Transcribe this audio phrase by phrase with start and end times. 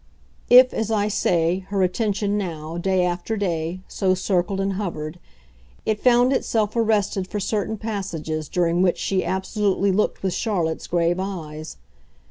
[0.49, 5.19] If, as I say, her attention now, day after day, so circled and hovered,
[5.85, 11.19] it found itself arrested for certain passages during which she absolutely looked with Charlotte's grave
[11.19, 11.77] eyes.